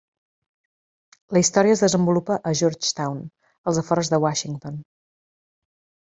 [1.37, 3.21] La història es desenvolupa a Georgetown
[3.73, 4.83] als afores de Washington.